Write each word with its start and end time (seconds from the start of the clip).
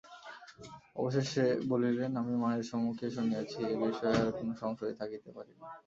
অবশেষে 0.95 1.43
বলিলেন, 1.71 2.11
আমি 2.21 2.33
মায়ের 2.43 2.67
স্বমুখে 2.69 3.07
শুনিয়াছি–এ 3.15 3.73
বিষয়ে 3.83 4.17
আর 4.19 4.29
কোনো 4.37 4.53
সংশয় 4.61 4.93
থাকিতে 4.99 5.29
পারে 5.35 5.51
না। 5.53 5.67